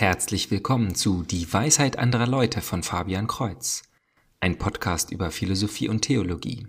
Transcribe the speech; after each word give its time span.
Herzlich 0.00 0.50
willkommen 0.50 0.94
zu 0.94 1.24
Die 1.24 1.52
Weisheit 1.52 1.98
anderer 1.98 2.26
Leute 2.26 2.62
von 2.62 2.82
Fabian 2.82 3.26
Kreuz, 3.26 3.82
ein 4.40 4.56
Podcast 4.56 5.10
über 5.10 5.30
Philosophie 5.30 5.90
und 5.90 6.00
Theologie. 6.00 6.66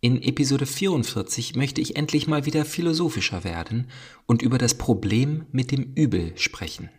In 0.00 0.20
Episode 0.20 0.66
44 0.66 1.54
möchte 1.54 1.80
ich 1.80 1.94
endlich 1.94 2.26
mal 2.26 2.44
wieder 2.44 2.64
philosophischer 2.64 3.44
werden 3.44 3.88
und 4.26 4.42
über 4.42 4.58
das 4.58 4.76
Problem 4.76 5.46
mit 5.52 5.70
dem 5.70 5.92
Übel 5.94 6.36
sprechen. 6.36 6.90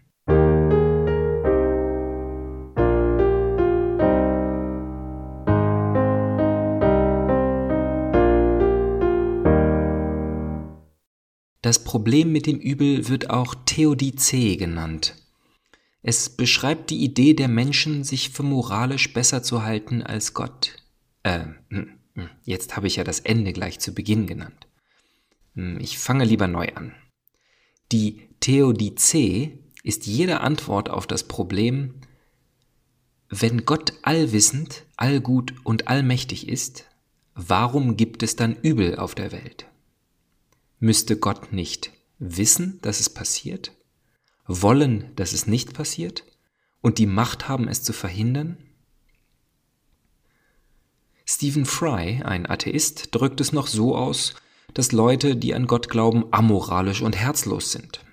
Das 11.62 11.83
Problem 11.83 12.31
mit 12.31 12.46
dem 12.46 12.57
Übel 12.57 13.10
wird 13.10 13.29
auch 13.29 13.53
Theodizee 13.65 14.55
genannt. 14.55 15.15
Es 16.02 16.30
beschreibt 16.30 16.89
die 16.89 17.03
Idee 17.03 17.34
der 17.34 17.49
Menschen, 17.49 18.05
sich 18.05 18.29
für 18.29 18.43
moralisch 18.43 19.11
besser 19.13 19.43
zu 19.43 19.63
halten 19.63 20.01
als 20.01 20.34
Gott. 20.34 20.77
Äh, 21.23 21.48
jetzt 22.43 22.77
habe 22.77 22.87
ich 22.87 22.95
ja 22.95 23.03
das 23.03 23.20
Ende 23.20 23.51
gleich 23.51 23.79
zu 23.79 23.93
Beginn 23.93 24.25
genannt. 24.25 24.67
Hm, 25.55 25.77
ich 25.81 25.99
fange 25.99 26.23
lieber 26.23 26.48
neu 26.48 26.70
an. 26.75 26.93
Die 27.91 28.29
Theodizee 28.39 29.59
ist 29.84 30.05
jede 30.05 30.39
Antwort 30.39 30.89
auf 30.89 31.07
das 31.07 31.27
Problem, 31.27 31.95
wenn 33.29 33.65
Gott 33.65 33.93
allwissend, 34.01 34.85
allgut 34.95 35.53
und 35.63 35.87
allmächtig 35.87 36.48
ist, 36.48 36.85
warum 37.35 37.98
gibt 37.98 38.23
es 38.23 38.35
dann 38.35 38.55
Übel 38.55 38.98
auf 38.98 39.13
der 39.13 39.31
Welt? 39.31 39.68
Müsste 40.79 41.17
Gott 41.17 41.51
nicht 41.51 41.91
wissen, 42.19 42.79
dass 42.81 43.01
es 43.01 43.09
passiert? 43.09 43.73
Wollen, 44.47 45.13
dass 45.15 45.33
es 45.33 45.45
nicht 45.45 45.73
passiert? 45.73 46.23
Und 46.81 46.97
die 46.97 47.05
Macht 47.05 47.49
haben, 47.49 47.67
es 47.67 47.83
zu 47.83 47.91
verhindern? 47.91 48.57
Stephen 51.26 51.65
Fry, 51.65 52.21
ein 52.23 52.49
Atheist, 52.49 53.13
drückt 53.13 53.41
es 53.41 53.51
noch 53.51 53.67
so 53.67 53.95
aus, 53.95 54.35
dass 54.73 54.93
Leute, 54.93 55.35
die 55.35 55.54
an 55.54 55.67
Gott 55.67 55.89
glauben, 55.89 56.26
amoralisch 56.31 57.01
und 57.01 57.17
herzlos 57.17 57.71
sind. 57.73 58.05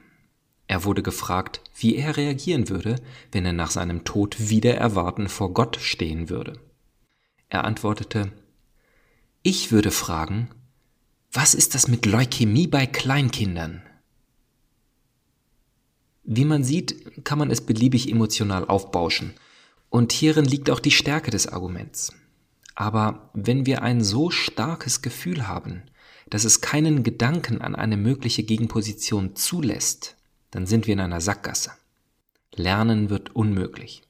Er 0.66 0.84
wurde 0.84 1.02
gefragt, 1.02 1.60
wie 1.76 1.94
er 1.94 2.16
reagieren 2.16 2.68
würde, 2.68 2.96
wenn 3.30 3.46
er 3.46 3.52
nach 3.52 3.70
seinem 3.70 4.04
Tod 4.04 4.50
wieder 4.50 4.74
erwarten 4.74 5.28
vor 5.28 5.54
Gott 5.54 5.76
stehen 5.76 6.28
würde. 6.28 6.58
Er 7.48 7.64
antwortete, 7.64 8.32
ich 9.42 9.70
würde 9.70 9.92
fragen, 9.92 10.50
was 11.36 11.52
ist 11.52 11.74
das 11.74 11.86
mit 11.86 12.06
Leukämie 12.06 12.66
bei 12.66 12.86
Kleinkindern? 12.86 13.82
Wie 16.24 16.46
man 16.46 16.64
sieht, 16.64 17.24
kann 17.26 17.38
man 17.38 17.50
es 17.50 17.60
beliebig 17.60 18.10
emotional 18.10 18.66
aufbauschen. 18.66 19.34
Und 19.90 20.12
hierin 20.12 20.46
liegt 20.46 20.70
auch 20.70 20.80
die 20.80 20.90
Stärke 20.90 21.30
des 21.30 21.46
Arguments. 21.46 22.14
Aber 22.74 23.28
wenn 23.34 23.66
wir 23.66 23.82
ein 23.82 24.02
so 24.02 24.30
starkes 24.30 25.02
Gefühl 25.02 25.46
haben, 25.46 25.82
dass 26.30 26.44
es 26.44 26.62
keinen 26.62 27.02
Gedanken 27.02 27.60
an 27.60 27.74
eine 27.74 27.98
mögliche 27.98 28.42
Gegenposition 28.42 29.36
zulässt, 29.36 30.16
dann 30.50 30.66
sind 30.66 30.86
wir 30.86 30.94
in 30.94 31.00
einer 31.00 31.20
Sackgasse. 31.20 31.72
Lernen 32.54 33.10
wird 33.10 33.36
unmöglich. 33.36 34.02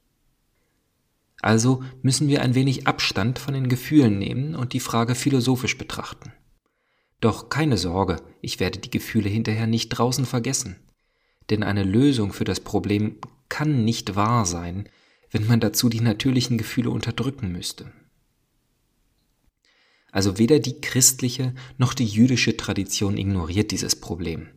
Also 1.41 1.83
müssen 2.01 2.29
wir 2.29 2.41
ein 2.41 2.55
wenig 2.55 2.87
Abstand 2.87 3.37
von 3.37 3.53
den 3.53 3.67
Gefühlen 3.67 4.17
nehmen 4.17 4.55
und 4.55 4.71
die 4.71 4.79
Frage 4.79 5.13
philosophisch 5.13 5.77
betrachten. 5.77 6.31
Doch 7.19 7.49
keine 7.49 7.77
Sorge, 7.77 8.21
ich 8.41 8.59
werde 8.59 8.79
die 8.79 8.91
Gefühle 8.91 9.29
hinterher 9.29 9.67
nicht 9.67 9.89
draußen 9.89 10.25
vergessen. 10.25 10.75
Denn 11.49 11.63
eine 11.63 11.83
Lösung 11.83 12.33
für 12.33 12.43
das 12.43 12.59
Problem 12.59 13.17
kann 13.49 13.83
nicht 13.83 14.15
wahr 14.15 14.45
sein, 14.45 14.87
wenn 15.31 15.47
man 15.47 15.59
dazu 15.59 15.89
die 15.89 16.01
natürlichen 16.01 16.57
Gefühle 16.57 16.89
unterdrücken 16.89 17.51
müsste. 17.51 17.91
Also 20.11 20.37
weder 20.37 20.59
die 20.59 20.79
christliche 20.79 21.53
noch 21.77 21.93
die 21.93 22.05
jüdische 22.05 22.55
Tradition 22.55 23.17
ignoriert 23.17 23.71
dieses 23.71 23.95
Problem. 23.95 24.49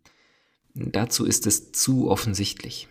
Dazu 0.75 1.25
ist 1.25 1.47
es 1.47 1.73
zu 1.73 2.09
offensichtlich. 2.09 2.89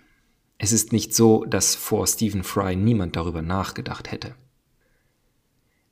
Es 0.57 0.73
ist 0.73 0.91
nicht 0.91 1.15
so, 1.15 1.45
dass 1.45 1.75
vor 1.75 2.05
Stephen 2.05 2.43
Fry 2.43 2.75
niemand 2.75 3.15
darüber 3.15 3.41
nachgedacht 3.41 4.11
hätte. 4.11 4.35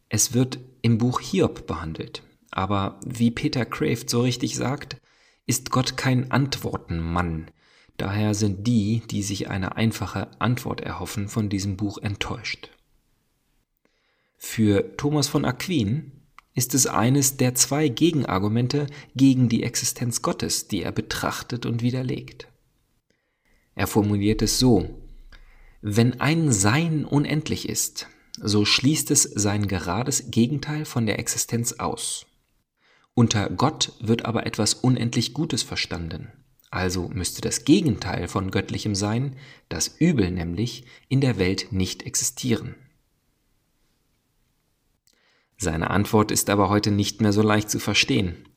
Es 0.10 0.34
wird 0.34 0.60
im 0.82 0.98
Buch 0.98 1.22
Hiob 1.22 1.68
behandelt. 1.68 2.24
Aber 2.58 3.00
wie 3.06 3.30
Peter 3.30 3.66
Kraft 3.66 4.10
so 4.10 4.22
richtig 4.22 4.56
sagt, 4.56 5.00
ist 5.46 5.70
Gott 5.70 5.96
kein 5.96 6.32
Antwortenmann. 6.32 7.52
Daher 7.98 8.34
sind 8.34 8.66
die, 8.66 9.04
die 9.12 9.22
sich 9.22 9.48
eine 9.48 9.76
einfache 9.76 10.32
Antwort 10.42 10.82
erhoffen, 10.82 11.28
von 11.28 11.50
diesem 11.50 11.78
Buch 11.78 12.00
enttäuscht. 12.00 12.72
Für 14.38 14.98
Thomas 14.98 15.28
von 15.28 15.46
Aquin 15.46 16.12
ist 16.56 16.74
es 16.74 16.88
eines 16.88 17.38
der 17.38 17.54
zwei 17.54 17.90
Gegenargumente 17.90 18.88
gegen 19.16 19.50
die 19.50 19.62
Existenz 19.62 20.24
Gottes, 20.24 20.68
die 20.68 20.82
er 20.82 20.92
betrachtet 20.92 21.68
und 21.68 21.84
widerlegt. 21.84 22.48
Er 23.76 23.86
formuliert 23.86 24.42
es 24.42 24.58
so, 24.58 25.00
wenn 25.82 26.22
ein 26.22 26.52
Sein 26.52 27.06
unendlich 27.06 27.70
ist, 27.70 28.08
so 28.42 28.66
schließt 28.66 29.12
es 29.12 29.22
sein 29.22 29.68
gerades 29.68 30.32
Gegenteil 30.32 30.86
von 30.86 31.06
der 31.06 31.20
Existenz 31.20 31.74
aus. 31.74 32.26
Unter 33.18 33.50
Gott 33.50 33.94
wird 34.00 34.26
aber 34.26 34.46
etwas 34.46 34.76
unendlich 34.76 35.34
Gutes 35.34 35.64
verstanden. 35.64 36.32
Also 36.70 37.10
müsste 37.10 37.42
das 37.42 37.66
Gegenteil 37.66 38.28
von 38.28 38.52
göttlichem 38.52 38.94
sein, 38.94 39.36
das 39.70 39.88
Übel 39.88 40.30
nämlich, 40.30 40.86
in 41.08 41.20
der 41.20 41.40
Welt 41.40 41.72
nicht 41.72 42.04
existieren. 42.04 42.76
Seine 45.58 45.90
Antwort 45.90 46.30
ist 46.30 46.52
aber 46.52 46.70
heute 46.70 46.92
nicht 46.92 47.20
mehr 47.20 47.34
so 47.34 47.42
leicht 47.42 47.72
zu 47.72 47.80
verstehen. 47.80 48.50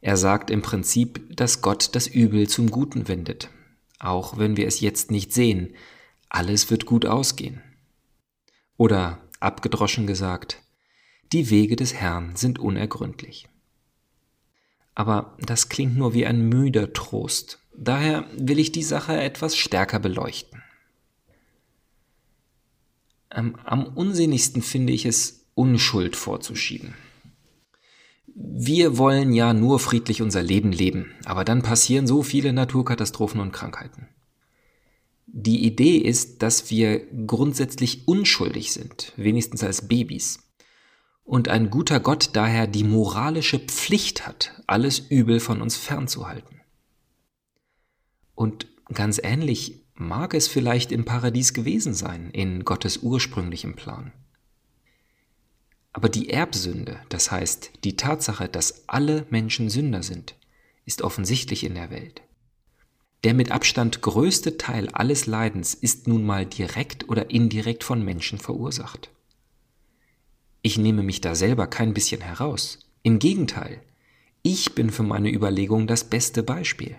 Er 0.00 0.16
sagt 0.16 0.48
im 0.50 0.62
Prinzip, 0.62 1.36
dass 1.36 1.60
Gott 1.60 1.94
das 1.94 2.06
Übel 2.06 2.48
zum 2.48 2.70
Guten 2.70 3.08
wendet, 3.08 3.50
auch 3.98 4.38
wenn 4.38 4.56
wir 4.56 4.66
es 4.66 4.80
jetzt 4.80 5.10
nicht 5.10 5.34
sehen, 5.34 5.74
alles 6.30 6.70
wird 6.70 6.86
gut 6.86 7.04
ausgehen. 7.04 7.60
Oder 8.78 9.18
abgedroschen 9.38 10.06
gesagt, 10.06 10.62
die 11.34 11.50
Wege 11.50 11.76
des 11.76 11.92
Herrn 11.92 12.36
sind 12.36 12.58
unergründlich 12.58 13.51
aber 14.94 15.36
das 15.40 15.68
klingt 15.68 15.96
nur 15.96 16.14
wie 16.14 16.26
ein 16.26 16.48
müder 16.48 16.92
Trost. 16.92 17.58
Daher 17.76 18.26
will 18.36 18.58
ich 18.58 18.72
die 18.72 18.82
Sache 18.82 19.18
etwas 19.18 19.56
stärker 19.56 19.98
beleuchten. 19.98 20.62
Ähm, 23.34 23.56
am 23.64 23.86
unsinnigsten 23.86 24.62
finde 24.62 24.92
ich 24.92 25.06
es, 25.06 25.46
Unschuld 25.54 26.16
vorzuschieben. 26.16 26.94
Wir 28.34 28.96
wollen 28.96 29.32
ja 29.34 29.52
nur 29.52 29.78
friedlich 29.78 30.22
unser 30.22 30.42
Leben 30.42 30.72
leben, 30.72 31.12
aber 31.26 31.44
dann 31.44 31.62
passieren 31.62 32.06
so 32.06 32.22
viele 32.22 32.54
Naturkatastrophen 32.54 33.40
und 33.40 33.52
Krankheiten. 33.52 34.08
Die 35.26 35.64
Idee 35.66 35.96
ist, 35.96 36.42
dass 36.42 36.70
wir 36.70 37.06
grundsätzlich 37.26 38.08
unschuldig 38.08 38.72
sind, 38.72 39.12
wenigstens 39.16 39.62
als 39.62 39.88
Babys 39.88 40.40
und 41.24 41.48
ein 41.48 41.70
guter 41.70 42.00
Gott 42.00 42.30
daher 42.34 42.66
die 42.66 42.84
moralische 42.84 43.58
Pflicht 43.58 44.26
hat, 44.26 44.62
alles 44.66 44.98
Übel 44.98 45.40
von 45.40 45.62
uns 45.62 45.76
fernzuhalten. 45.76 46.60
Und 48.34 48.66
ganz 48.92 49.20
ähnlich 49.22 49.82
mag 49.94 50.34
es 50.34 50.48
vielleicht 50.48 50.90
im 50.92 51.04
Paradies 51.04 51.54
gewesen 51.54 51.94
sein, 51.94 52.30
in 52.30 52.64
Gottes 52.64 52.98
ursprünglichem 52.98 53.76
Plan. 53.76 54.12
Aber 55.92 56.08
die 56.08 56.30
Erbsünde, 56.30 56.98
das 57.10 57.30
heißt 57.30 57.70
die 57.84 57.96
Tatsache, 57.96 58.48
dass 58.48 58.88
alle 58.88 59.26
Menschen 59.30 59.68
Sünder 59.68 60.02
sind, 60.02 60.36
ist 60.86 61.02
offensichtlich 61.02 61.64
in 61.64 61.74
der 61.74 61.90
Welt. 61.90 62.22
Der 63.24 63.34
mit 63.34 63.52
Abstand 63.52 64.02
größte 64.02 64.56
Teil 64.56 64.88
alles 64.88 65.26
Leidens 65.26 65.74
ist 65.74 66.08
nun 66.08 66.24
mal 66.24 66.44
direkt 66.44 67.08
oder 67.08 67.30
indirekt 67.30 67.84
von 67.84 68.04
Menschen 68.04 68.38
verursacht. 68.38 69.10
Ich 70.62 70.78
nehme 70.78 71.02
mich 71.02 71.20
da 71.20 71.34
selber 71.34 71.66
kein 71.66 71.92
bisschen 71.92 72.20
heraus. 72.20 72.78
Im 73.02 73.18
Gegenteil, 73.18 73.82
ich 74.42 74.74
bin 74.74 74.90
für 74.90 75.02
meine 75.02 75.30
Überlegung 75.30 75.88
das 75.88 76.04
beste 76.04 76.44
Beispiel. 76.44 76.96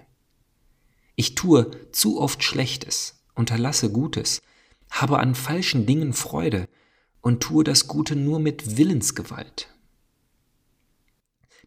Ich 1.15 1.35
tue 1.35 1.71
zu 1.91 2.19
oft 2.19 2.43
Schlechtes, 2.43 3.23
unterlasse 3.35 3.89
Gutes, 3.89 4.41
habe 4.89 5.19
an 5.19 5.33
falschen 5.33 5.85
Dingen 5.85 6.13
Freude 6.13 6.67
und 7.21 7.41
tue 7.41 7.63
das 7.63 7.87
Gute 7.87 8.15
nur 8.17 8.39
mit 8.39 8.77
Willensgewalt. 8.77 9.69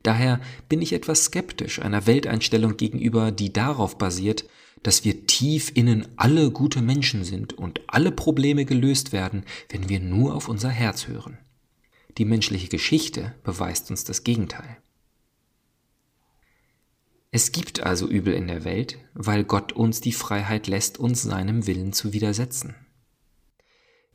Daher 0.02 0.40
bin 0.68 0.82
ich 0.82 0.92
etwas 0.92 1.24
skeptisch 1.24 1.80
einer 1.80 2.06
Welteinstellung 2.06 2.76
gegenüber, 2.76 3.32
die 3.32 3.52
darauf 3.52 3.96
basiert, 3.96 4.44
dass 4.82 5.04
wir 5.04 5.26
tief 5.26 5.72
innen 5.74 6.06
alle 6.16 6.50
gute 6.50 6.82
Menschen 6.82 7.24
sind 7.24 7.54
und 7.54 7.80
alle 7.86 8.12
Probleme 8.12 8.66
gelöst 8.66 9.12
werden, 9.12 9.44
wenn 9.70 9.88
wir 9.88 9.98
nur 9.98 10.34
auf 10.34 10.48
unser 10.48 10.68
Herz 10.68 11.08
hören. 11.08 11.38
Die 12.18 12.24
menschliche 12.24 12.68
Geschichte 12.68 13.34
beweist 13.42 13.90
uns 13.90 14.04
das 14.04 14.24
Gegenteil. 14.24 14.78
Es 17.30 17.52
gibt 17.52 17.80
also 17.82 18.08
Übel 18.08 18.32
in 18.32 18.46
der 18.46 18.64
Welt, 18.64 18.98
weil 19.12 19.44
Gott 19.44 19.72
uns 19.72 20.00
die 20.00 20.12
Freiheit 20.12 20.68
lässt, 20.68 20.98
uns 20.98 21.22
seinem 21.22 21.66
Willen 21.66 21.92
zu 21.92 22.14
widersetzen. 22.14 22.74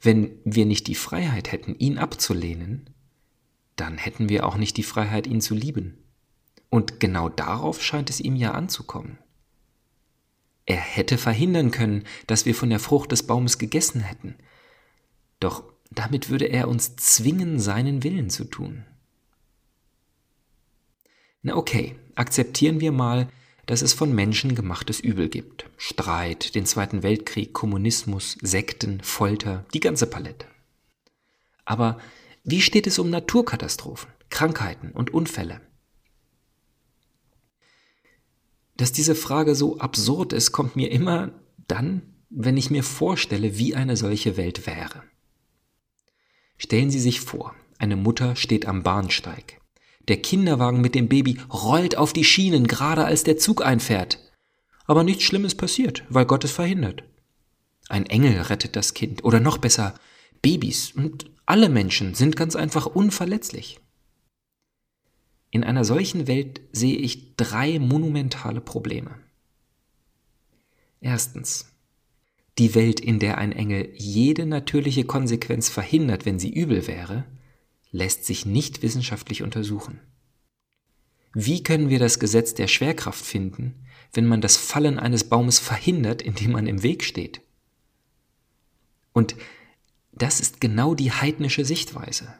Wenn 0.02 0.40
wir 0.44 0.66
nicht 0.66 0.88
die 0.88 0.96
Freiheit 0.96 1.52
hätten, 1.52 1.76
ihn 1.76 2.00
abzulehnen, 2.00 2.90
dann 3.76 4.00
hätten 4.00 4.30
wir 4.30 4.48
auch 4.48 4.58
nicht 4.58 4.78
die 4.78 4.84
Freiheit, 4.84 5.28
ihn 5.28 5.42
zu 5.42 5.54
lieben. 5.54 6.04
Und 6.70 7.00
genau 7.00 7.30
darauf 7.30 7.84
scheint 7.84 8.10
es 8.10 8.20
ihm 8.20 8.36
ja 8.36 8.52
anzukommen. 8.52 9.20
Er 10.66 10.78
hätte 10.78 11.18
verhindern 11.18 11.70
können, 11.70 12.06
dass 12.28 12.46
wir 12.46 12.56
von 12.56 12.70
der 12.70 12.80
Frucht 12.80 13.12
des 13.12 13.24
Baumes 13.24 13.60
gegessen 13.60 14.02
hätten. 14.02 14.36
Doch 15.40 15.71
damit 15.92 16.30
würde 16.30 16.46
er 16.46 16.68
uns 16.68 16.96
zwingen, 16.96 17.60
seinen 17.60 18.04
Willen 18.04 18.30
zu 18.30 18.46
tun. 18.46 18.86
Na 21.44 21.56
okay, 21.56 21.96
akzeptieren 22.16 22.80
wir 22.80 22.92
mal, 22.92 23.28
dass 23.66 23.82
es 23.82 23.94
von 23.94 24.14
Menschen 24.14 24.56
gemachtes 24.56 25.00
Übel 25.00 25.30
gibt. 25.30 25.70
Streit, 25.78 26.56
den 26.56 26.66
Zweiten 26.66 27.04
Weltkrieg, 27.04 27.54
Kommunismus, 27.54 28.38
Sekten, 28.42 29.02
Folter, 29.02 29.66
die 29.74 29.80
ganze 29.80 30.08
Palette. 30.08 30.46
Aber 31.66 32.00
wie 32.44 32.62
steht 32.62 32.88
es 32.88 33.00
um 33.00 33.10
Naturkatastrophen, 33.10 34.10
Krankheiten 34.30 34.92
und 34.92 35.14
Unfälle? 35.14 35.62
Dass 38.78 38.92
diese 38.92 39.16
Frage 39.16 39.56
so 39.56 39.78
absurd 39.78 40.34
ist, 40.34 40.52
kommt 40.52 40.76
mir 40.76 40.92
immer 40.92 41.32
dann, 41.68 42.02
wenn 42.30 42.58
ich 42.58 42.72
mir 42.72 42.84
vorstelle, 42.84 43.58
wie 43.58 43.76
eine 43.76 43.96
solche 43.96 44.38
Welt 44.38 44.66
wäre. 44.66 45.04
Stellen 46.64 46.92
Sie 46.92 47.00
sich 47.00 47.22
vor, 47.22 47.56
eine 47.80 47.96
Mutter 47.96 48.36
steht 48.36 48.68
am 48.68 48.84
Bahnsteig. 48.84 49.60
Der 50.08 50.22
Kinderwagen 50.22 50.80
mit 50.80 50.94
dem 50.94 51.10
Baby 51.10 51.40
rollt 51.52 51.98
auf 51.98 52.14
die 52.14 52.24
Schienen, 52.24 52.68
gerade 52.68 53.04
als 53.04 53.24
der 53.24 53.40
Zug 53.40 53.66
einfährt. 53.66 54.20
Aber 54.86 55.04
nichts 55.04 55.24
Schlimmes 55.24 55.56
passiert, 55.56 56.04
weil 56.10 56.28
Gott 56.28 56.44
es 56.44 56.52
verhindert. 56.52 57.04
Ein 57.90 58.06
Engel 58.06 58.40
rettet 58.42 58.76
das 58.76 58.94
Kind, 58.94 59.24
oder 59.24 59.40
noch 59.40 59.58
besser, 59.58 59.96
Babys 60.44 60.92
und 60.92 61.32
alle 61.48 61.68
Menschen 61.68 62.14
sind 62.14 62.36
ganz 62.36 62.56
einfach 62.56 62.86
unverletzlich. 62.86 63.80
In 65.50 65.64
einer 65.64 65.84
solchen 65.84 66.28
Welt 66.28 66.62
sehe 66.74 66.98
ich 66.98 67.38
drei 67.38 67.80
monumentale 67.80 68.62
Probleme. 68.62 69.18
Erstens. 71.00 71.71
Die 72.62 72.76
Welt, 72.76 73.00
in 73.00 73.18
der 73.18 73.40
ein 73.40 73.54
Engel 73.54 73.92
jede 73.96 74.46
natürliche 74.46 75.04
Konsequenz 75.04 75.68
verhindert, 75.68 76.28
wenn 76.28 76.38
sie 76.38 76.54
übel 76.54 76.86
wäre, 76.86 77.26
lässt 77.90 78.24
sich 78.24 78.46
nicht 78.46 78.84
wissenschaftlich 78.84 79.42
untersuchen. 79.42 80.00
Wie 81.34 81.64
können 81.64 81.90
wir 81.90 81.98
das 81.98 82.20
Gesetz 82.20 82.54
der 82.54 82.68
Schwerkraft 82.68 83.26
finden, 83.26 83.84
wenn 84.14 84.28
man 84.28 84.42
das 84.42 84.58
Fallen 84.58 85.00
eines 85.00 85.24
Baumes 85.24 85.58
verhindert, 85.58 86.22
indem 86.22 86.52
man 86.52 86.68
im 86.68 86.84
Weg 86.84 87.04
steht? 87.04 87.42
Und 89.12 89.36
das 90.12 90.40
ist 90.40 90.62
genau 90.62 90.94
die 90.94 91.12
heidnische 91.12 91.66
Sichtweise. 91.66 92.32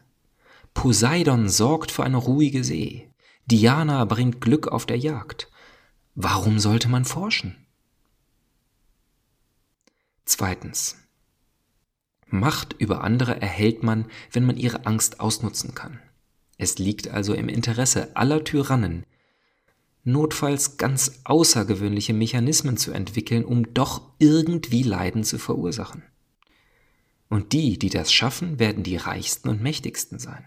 Poseidon 0.76 1.50
sorgt 1.50 1.90
für 1.90 2.04
eine 2.04 2.18
ruhige 2.18 2.64
See. 2.64 3.10
Diana 3.48 4.06
bringt 4.06 4.40
Glück 4.40 4.68
auf 4.68 4.86
der 4.86 5.00
Jagd. 5.00 5.50
Warum 6.14 6.60
sollte 6.60 6.90
man 6.90 7.06
forschen? 7.06 7.61
Zweitens. 10.26 10.98
Macht 12.28 12.74
über 12.80 13.04
andere 13.04 13.42
erhält 13.42 13.84
man, 13.84 14.06
wenn 14.32 14.46
man 14.46 14.58
ihre 14.58 14.86
Angst 14.86 15.20
ausnutzen 15.20 15.76
kann. 15.76 16.00
Es 16.58 16.78
liegt 16.78 17.10
also 17.10 17.34
im 17.34 17.50
Interesse 17.50 18.16
aller 18.16 18.44
Tyrannen, 18.44 19.06
notfalls 20.04 20.78
ganz 20.78 21.22
außergewöhnliche 21.24 22.14
Mechanismen 22.14 22.78
zu 22.78 22.92
entwickeln, 22.92 23.44
um 23.44 23.74
doch 23.74 24.02
irgendwie 24.20 24.84
Leiden 24.84 25.24
zu 25.24 25.38
verursachen. 25.38 26.04
Und 27.30 27.54
die, 27.54 27.80
die 27.80 27.90
das 27.90 28.12
schaffen, 28.12 28.60
werden 28.60 28.84
die 28.84 28.98
reichsten 28.98 29.50
und 29.50 29.62
mächtigsten 29.62 30.20
sein. 30.20 30.46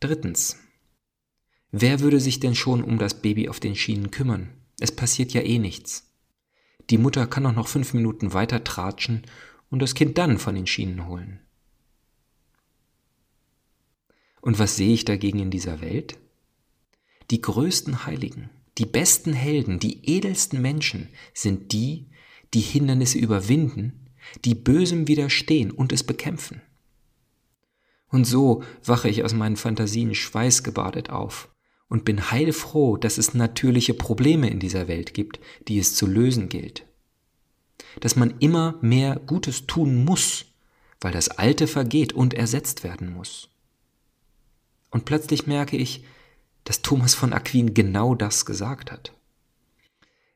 Drittens. 0.00 0.56
Wer 1.70 2.00
würde 2.00 2.20
sich 2.20 2.40
denn 2.40 2.54
schon 2.54 2.82
um 2.82 2.98
das 2.98 3.20
Baby 3.20 3.48
auf 3.48 3.60
den 3.60 3.74
Schienen 3.74 4.10
kümmern? 4.10 4.50
Es 4.80 4.92
passiert 4.92 5.32
ja 5.32 5.40
eh 5.42 5.58
nichts. 5.58 6.10
Die 6.90 6.98
Mutter 6.98 7.26
kann 7.26 7.46
auch 7.46 7.54
noch 7.54 7.68
fünf 7.68 7.94
Minuten 7.94 8.32
weiter 8.32 8.64
tratschen 8.64 9.22
und 9.70 9.80
das 9.80 9.94
Kind 9.94 10.16
dann 10.18 10.38
von 10.38 10.54
den 10.54 10.66
Schienen 10.66 11.06
holen. 11.06 11.40
Und 14.40 14.58
was 14.58 14.76
sehe 14.76 14.94
ich 14.94 15.04
dagegen 15.04 15.40
in 15.40 15.50
dieser 15.50 15.80
Welt? 15.80 16.18
Die 17.30 17.42
größten 17.42 18.06
Heiligen, 18.06 18.48
die 18.78 18.86
besten 18.86 19.32
Helden, 19.32 19.78
die 19.78 20.08
edelsten 20.08 20.62
Menschen 20.62 21.08
sind 21.34 21.72
die, 21.72 22.06
die 22.54 22.60
Hindernisse 22.60 23.18
überwinden, 23.18 24.08
die 24.44 24.54
Bösem 24.54 25.08
widerstehen 25.08 25.70
und 25.70 25.92
es 25.92 26.04
bekämpfen. 26.04 26.62
Und 28.08 28.24
so 28.24 28.62
wache 28.82 29.08
ich 29.10 29.24
aus 29.24 29.34
meinen 29.34 29.56
Fantasien 29.56 30.14
schweißgebadet 30.14 31.10
auf 31.10 31.50
und 31.88 32.04
bin 32.04 32.30
heilfroh, 32.30 32.96
dass 32.96 33.18
es 33.18 33.34
natürliche 33.34 33.94
Probleme 33.94 34.50
in 34.50 34.60
dieser 34.60 34.88
Welt 34.88 35.14
gibt, 35.14 35.40
die 35.68 35.78
es 35.78 35.94
zu 35.94 36.06
lösen 36.06 36.48
gilt. 36.48 36.84
Dass 38.00 38.16
man 38.16 38.34
immer 38.38 38.78
mehr 38.82 39.20
Gutes 39.26 39.66
tun 39.66 40.04
muss, 40.04 40.46
weil 41.00 41.12
das 41.12 41.28
Alte 41.28 41.66
vergeht 41.66 42.12
und 42.12 42.34
ersetzt 42.34 42.84
werden 42.84 43.12
muss. 43.12 43.48
Und 44.90 45.04
plötzlich 45.04 45.46
merke 45.46 45.76
ich, 45.76 46.04
dass 46.64 46.82
Thomas 46.82 47.14
von 47.14 47.32
Aquin 47.32 47.74
genau 47.74 48.14
das 48.14 48.44
gesagt 48.44 48.92
hat. 48.92 49.12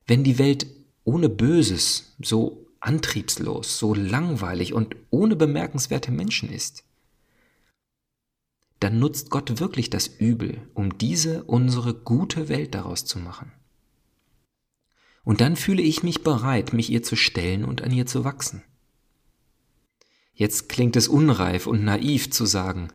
Wenn 0.07 0.25
die 0.25 0.39
Welt 0.39 0.67
ohne 1.05 1.29
Böses 1.29 2.15
so 2.21 2.67
antriebslos, 2.81 3.79
so 3.79 3.95
langweilig 3.95 4.73
und 4.73 4.97
ohne 5.11 5.37
bemerkenswerte 5.37 6.11
Menschen 6.11 6.51
ist, 6.51 6.85
dann 8.83 8.99
nutzt 8.99 9.31
Gott 9.31 9.61
wirklich 9.61 9.91
das 9.91 10.07
Übel, 10.07 10.61
um 10.75 10.99
diese 10.99 11.45
unsere 11.45 11.95
gute 11.95 12.49
Welt 12.49 12.75
daraus 12.75 13.05
zu 13.05 13.19
machen. 13.19 13.53
Und 15.25 15.41
dann 15.41 15.57
fühle 15.57 15.83
ich 15.83 16.03
mich 16.03 16.23
bereit, 16.23 16.73
mich 16.73 16.91
ihr 16.91 17.03
zu 17.03 17.15
stellen 17.15 17.65
und 17.65 17.83
an 17.83 17.93
ihr 17.93 18.07
zu 18.07 18.25
wachsen. 18.25 18.63
Jetzt 20.35 20.69
klingt 20.69 20.97
es 20.97 21.07
unreif 21.07 21.67
und 21.67 21.85
naiv 21.85 22.31
zu 22.31 22.45
sagen, 22.45 22.89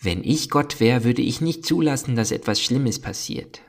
wenn 0.00 0.24
ich 0.24 0.50
Gott 0.50 0.80
wäre, 0.80 1.04
würde 1.04 1.22
ich 1.22 1.40
nicht 1.40 1.66
zulassen, 1.66 2.16
dass 2.16 2.30
etwas 2.30 2.60
Schlimmes 2.62 3.00
passiert. 3.00 3.60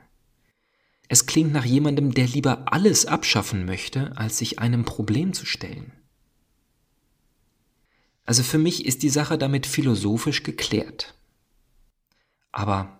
Es 1.08 1.26
klingt 1.26 1.52
nach 1.52 1.64
jemandem, 1.64 2.12
der 2.12 2.26
lieber 2.26 2.72
alles 2.72 3.06
abschaffen 3.06 3.64
möchte, 3.64 4.16
als 4.16 4.38
sich 4.38 4.58
einem 4.58 4.84
Problem 4.84 5.32
zu 5.32 5.46
stellen. 5.46 5.92
Also 8.24 8.42
für 8.42 8.58
mich 8.58 8.84
ist 8.84 9.02
die 9.02 9.08
Sache 9.08 9.38
damit 9.38 9.66
philosophisch 9.66 10.42
geklärt. 10.42 11.17
Aber 12.58 12.98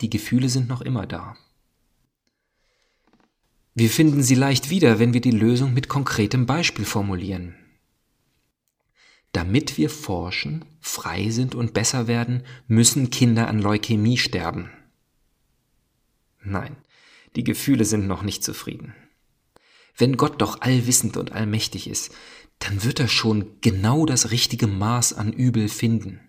die 0.00 0.10
Gefühle 0.10 0.48
sind 0.48 0.66
noch 0.66 0.80
immer 0.80 1.06
da. 1.06 1.36
Wir 3.72 3.88
finden 3.88 4.24
sie 4.24 4.34
leicht 4.34 4.68
wieder, 4.68 4.98
wenn 4.98 5.12
wir 5.12 5.20
die 5.20 5.30
Lösung 5.30 5.72
mit 5.74 5.88
konkretem 5.88 6.44
Beispiel 6.44 6.84
formulieren. 6.84 7.54
Damit 9.30 9.78
wir 9.78 9.90
forschen, 9.90 10.64
frei 10.80 11.30
sind 11.30 11.54
und 11.54 11.72
besser 11.72 12.08
werden, 12.08 12.42
müssen 12.66 13.10
Kinder 13.10 13.46
an 13.46 13.60
Leukämie 13.60 14.18
sterben. 14.18 14.72
Nein, 16.42 16.74
die 17.36 17.44
Gefühle 17.44 17.84
sind 17.84 18.08
noch 18.08 18.24
nicht 18.24 18.42
zufrieden. 18.42 18.92
Wenn 19.96 20.16
Gott 20.16 20.42
doch 20.42 20.62
allwissend 20.62 21.16
und 21.16 21.30
allmächtig 21.30 21.88
ist, 21.88 22.12
dann 22.58 22.82
wird 22.82 22.98
er 22.98 23.08
schon 23.08 23.60
genau 23.60 24.04
das 24.04 24.32
richtige 24.32 24.66
Maß 24.66 25.12
an 25.12 25.32
Übel 25.32 25.68
finden 25.68 26.25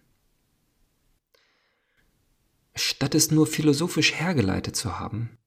statt 2.78 3.16
es 3.16 3.32
nur 3.32 3.48
philosophisch 3.48 4.14
hergeleitet 4.14 4.76
zu 4.76 5.00
haben, 5.00 5.38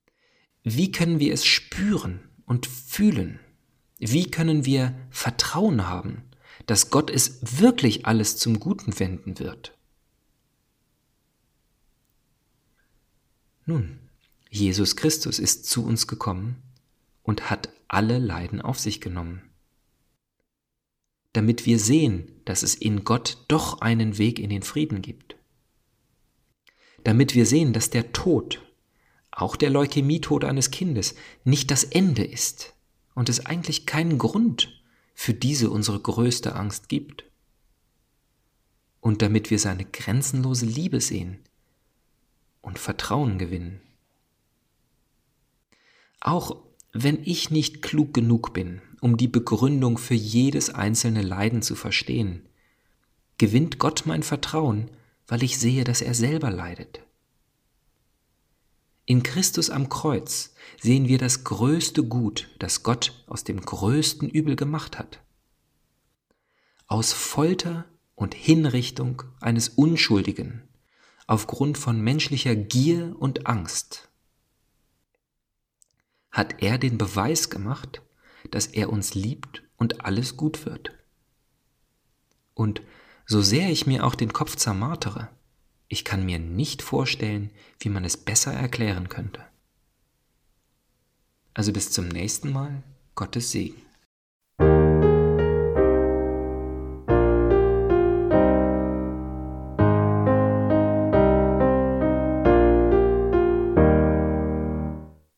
wie 0.63 0.93
können 0.93 1.19
wir 1.19 1.33
es 1.33 1.47
spüren 1.47 2.29
und 2.45 2.67
fühlen? 2.67 3.41
Wie 3.99 4.31
können 4.31 4.65
wir 4.65 4.95
Vertrauen 5.11 5.87
haben, 5.87 6.25
dass 6.67 6.91
Gott 6.91 7.11
es 7.11 7.61
wirklich 7.61 8.07
alles 8.07 8.37
zum 8.37 8.61
Guten 8.61 8.99
wenden 8.99 9.39
wird? 9.39 9.77
Nun, 13.67 13.99
Jesus 14.51 14.97
Christus 14.97 15.39
ist 15.39 15.67
zu 15.67 15.85
uns 15.85 16.07
gekommen 16.07 16.57
und 17.23 17.51
hat 17.51 17.71
alle 17.89 18.19
Leiden 18.19 18.61
auf 18.61 18.79
sich 18.79 19.01
genommen, 19.01 19.43
damit 21.33 21.67
wir 21.67 21.79
sehen, 21.79 22.41
dass 22.45 22.63
es 22.63 22.75
in 22.75 23.05
Gott 23.05 23.45
doch 23.49 23.81
einen 23.81 24.19
Weg 24.19 24.39
in 24.39 24.51
den 24.51 24.63
Frieden 24.63 25.03
gibt 25.03 25.37
damit 27.05 27.35
wir 27.35 27.47
sehen, 27.47 27.73
dass 27.73 27.91
der 27.91 28.13
Tod, 28.13 28.61
auch 29.31 29.57
der 29.57 29.71
Leukämietod 29.71 30.45
eines 30.45 30.71
Kindes, 30.71 31.15
nicht 31.45 31.71
das 31.71 31.85
Ende 31.85 32.25
ist 32.25 32.75
und 33.15 33.29
es 33.29 33.47
eigentlich 33.47 33.87
keinen 33.87 34.19
Grund 34.19 34.83
für 35.15 35.35
diese 35.35 35.71
unsere 35.71 36.01
größte 36.01 36.55
Angst 36.55 36.89
gibt. 36.89 37.25
Und 39.01 39.23
damit 39.23 39.51
wir 39.51 39.59
seine 39.59 39.85
grenzenlose 39.85 40.67
Liebe 40.67 41.01
sehen, 41.01 41.39
und 42.63 42.79
Vertrauen 42.79 43.39
gewinnen. 43.39 43.81
Auch 46.21 46.57
wenn 46.93 47.23
ich 47.25 47.51
nicht 47.51 47.83
klug 47.83 48.13
genug 48.13 48.53
bin, 48.53 48.83
um 49.01 49.17
die 49.17 49.29
Begründung 49.29 49.97
für 49.97 50.15
jedes 50.15 50.71
einzelne 50.71 51.23
Leiden 51.23 51.63
zu 51.63 51.75
verstehen, 51.75 52.47
gewinnt 53.39 53.79
Gott 53.79 54.03
mein 54.05 54.23
Vertrauen, 54.23 54.91
weil 55.31 55.45
ich 55.45 55.59
sehe, 55.59 55.85
dass 55.85 56.01
er 56.01 56.13
selber 56.13 56.51
leidet. 56.51 57.03
In 59.07 59.23
Christus 59.23 59.71
am 59.71 59.89
Kreuz 59.89 60.55
sehen 60.81 61.07
wir 61.07 61.19
das 61.19 61.45
größte 61.45 62.03
Gut, 62.03 62.49
das 62.59 62.83
Gott 62.83 63.25
aus 63.29 63.45
dem 63.45 63.61
größten 63.61 64.29
Übel 64.29 64.57
gemacht 64.57 64.99
hat. 64.99 65.21
Aus 66.89 67.13
Folter 67.13 67.85
und 68.17 68.35
Hinrichtung 68.35 69.23
eines 69.41 69.69
Unschuldigen 69.69 70.69
aufgrund 71.29 71.79
von 71.79 72.01
menschlicher 72.01 72.57
Gier 72.57 73.15
und 73.17 73.47
Angst 73.47 74.09
hat 76.33 76.61
er 76.61 76.77
den 76.77 76.99
Beweis 76.99 77.51
gemacht, 77.51 78.03
dass 78.51 78.67
er 78.67 78.91
uns 78.91 79.15
liebt 79.15 79.63
und 79.77 80.05
alles 80.05 80.37
gut 80.37 80.67
wird. 80.67 80.91
Und 82.55 82.83
so 83.31 83.43
sehr 83.43 83.71
ich 83.71 83.87
mir 83.87 84.05
auch 84.05 84.17
den 84.17 84.33
Kopf 84.33 84.57
zermartere, 84.57 85.29
ich 85.87 86.05
kann 86.05 86.27
mir 86.27 86.41
nicht 86.41 86.83
vorstellen, 86.83 87.51
wie 87.79 87.89
man 87.89 88.05
es 88.05 88.17
besser 88.17 88.53
erklären 88.53 89.09
könnte. 89.09 89.41
Also 91.55 91.73
bis 91.73 91.93
zum 91.93 92.09
nächsten 92.09 92.53
Mal, 92.53 92.83
Gottes 93.15 93.53
Segen. 93.53 93.81